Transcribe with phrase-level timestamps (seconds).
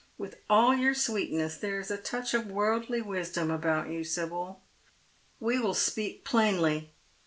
[0.17, 4.59] With all your sweetness there is a touch of worldly wisdom about you, Sibyl.
[5.39, 6.89] We will speak plainly.